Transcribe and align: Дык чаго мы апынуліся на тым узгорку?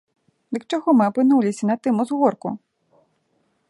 Дык 0.55 0.63
чаго 0.77 0.95
мы 1.01 1.05
апынуліся 1.11 1.63
на 1.73 1.77
тым 1.87 2.03
узгорку? 2.05 2.57